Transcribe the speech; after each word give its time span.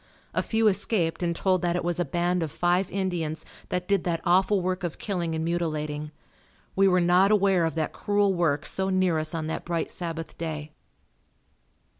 A 0.33 0.41
few 0.41 0.67
escaped 0.67 1.21
and 1.21 1.35
told 1.35 1.61
that 1.61 1.75
it 1.75 1.83
was 1.83 1.99
a 1.99 2.05
band 2.05 2.41
of 2.41 2.51
five 2.51 2.89
Indians 2.89 3.45
that 3.69 3.87
did 3.87 4.03
that 4.03 4.19
awful 4.23 4.59
work 4.59 4.83
of 4.83 4.97
killing 4.97 5.35
and 5.35 5.45
mutilating. 5.45 6.09
We 6.75 6.87
were 6.87 6.99
not 6.99 7.29
aware 7.29 7.65
of 7.65 7.75
that 7.75 7.93
cruel 7.93 8.33
work 8.33 8.65
so 8.65 8.89
near 8.89 9.19
us 9.19 9.35
on 9.35 9.45
that 9.45 9.63
bright 9.63 9.91
Sabbath 9.91 10.39
day. 10.39 10.71